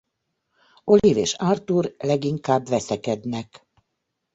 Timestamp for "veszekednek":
2.67-3.67